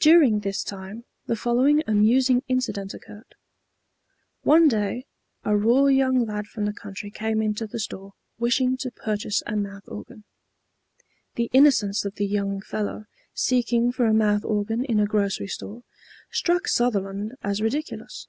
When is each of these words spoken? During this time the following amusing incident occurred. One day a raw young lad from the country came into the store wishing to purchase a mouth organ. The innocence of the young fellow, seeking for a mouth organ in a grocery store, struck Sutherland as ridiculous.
During 0.00 0.40
this 0.40 0.64
time 0.64 1.04
the 1.26 1.36
following 1.36 1.84
amusing 1.86 2.42
incident 2.48 2.92
occurred. 2.92 3.36
One 4.42 4.66
day 4.66 5.06
a 5.44 5.56
raw 5.56 5.84
young 5.86 6.26
lad 6.26 6.48
from 6.48 6.64
the 6.64 6.72
country 6.72 7.08
came 7.08 7.40
into 7.40 7.68
the 7.68 7.78
store 7.78 8.14
wishing 8.36 8.76
to 8.78 8.90
purchase 8.90 9.44
a 9.46 9.54
mouth 9.54 9.84
organ. 9.86 10.24
The 11.36 11.50
innocence 11.52 12.04
of 12.04 12.16
the 12.16 12.26
young 12.26 12.60
fellow, 12.60 13.06
seeking 13.32 13.92
for 13.92 14.06
a 14.06 14.12
mouth 14.12 14.44
organ 14.44 14.84
in 14.84 14.98
a 14.98 15.06
grocery 15.06 15.46
store, 15.46 15.84
struck 16.32 16.66
Sutherland 16.66 17.36
as 17.44 17.62
ridiculous. 17.62 18.26